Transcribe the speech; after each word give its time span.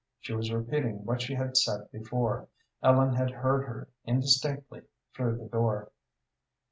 She 0.19 0.33
was 0.33 0.51
repeating 0.51 1.05
what 1.05 1.21
she 1.21 1.35
had 1.35 1.55
said 1.55 1.91
before. 1.91 2.47
Ellen 2.81 3.13
had 3.13 3.29
heard 3.29 3.65
her 3.67 3.87
indistinctly 4.03 4.81
through 5.13 5.37
the 5.37 5.45
door. 5.45 5.91